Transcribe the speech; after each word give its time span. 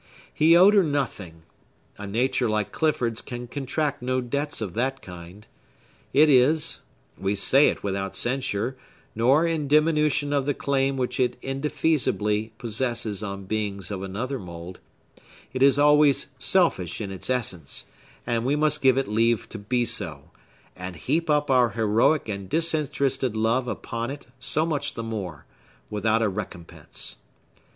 He 0.33 0.57
owed 0.57 0.73
her 0.73 0.81
nothing. 0.81 1.43
A 1.99 2.07
nature 2.07 2.49
like 2.49 2.71
Clifford's 2.71 3.21
can 3.21 3.45
contract 3.47 4.01
no 4.01 4.19
debts 4.19 4.59
of 4.59 4.73
that 4.73 4.99
kind. 4.99 5.45
It 6.11 6.27
is—we 6.27 7.35
say 7.35 7.67
it 7.67 7.83
without 7.83 8.15
censure, 8.15 8.75
nor 9.13 9.45
in 9.45 9.67
diminution 9.67 10.33
of 10.33 10.47
the 10.47 10.55
claim 10.55 10.97
which 10.97 11.19
it 11.19 11.39
indefeasibly 11.43 12.49
possesses 12.57 13.21
on 13.21 13.43
beings 13.43 13.91
of 13.91 14.01
another 14.01 14.39
mould—it 14.39 15.61
is 15.61 15.77
always 15.77 16.31
selfish 16.39 16.99
in 16.99 17.11
its 17.11 17.29
essence; 17.29 17.85
and 18.25 18.43
we 18.43 18.55
must 18.55 18.81
give 18.81 18.97
it 18.97 19.07
leave 19.07 19.47
to 19.49 19.59
be 19.59 19.85
so, 19.85 20.31
and 20.75 20.95
heap 20.95 21.29
up 21.29 21.51
our 21.51 21.69
heroic 21.77 22.27
and 22.27 22.49
disinterested 22.49 23.35
love 23.37 23.67
upon 23.67 24.09
it 24.09 24.25
so 24.39 24.65
much 24.65 24.95
the 24.95 25.03
more, 25.03 25.45
without 25.91 26.23
a 26.23 26.27
recompense. 26.27 27.17